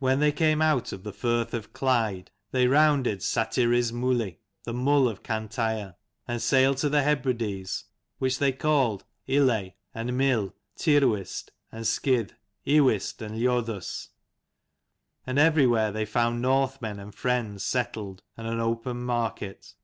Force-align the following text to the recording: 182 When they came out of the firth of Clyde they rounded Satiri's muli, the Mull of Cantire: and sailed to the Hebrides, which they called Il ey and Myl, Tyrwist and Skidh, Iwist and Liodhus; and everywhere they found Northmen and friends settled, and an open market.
182 0.00 0.04
When 0.04 0.20
they 0.26 0.36
came 0.36 0.60
out 0.60 0.90
of 0.92 1.04
the 1.04 1.12
firth 1.12 1.54
of 1.54 1.72
Clyde 1.72 2.32
they 2.50 2.66
rounded 2.66 3.20
Satiri's 3.20 3.92
muli, 3.92 4.40
the 4.64 4.72
Mull 4.74 5.08
of 5.08 5.22
Cantire: 5.22 5.94
and 6.26 6.42
sailed 6.42 6.78
to 6.78 6.88
the 6.88 7.04
Hebrides, 7.04 7.84
which 8.18 8.40
they 8.40 8.50
called 8.50 9.04
Il 9.28 9.52
ey 9.52 9.76
and 9.94 10.18
Myl, 10.18 10.52
Tyrwist 10.76 11.52
and 11.70 11.86
Skidh, 11.86 12.32
Iwist 12.66 13.22
and 13.22 13.36
Liodhus; 13.38 14.08
and 15.24 15.38
everywhere 15.38 15.92
they 15.92 16.06
found 16.06 16.42
Northmen 16.42 16.98
and 16.98 17.14
friends 17.14 17.64
settled, 17.64 18.24
and 18.36 18.48
an 18.48 18.58
open 18.58 19.04
market. 19.04 19.74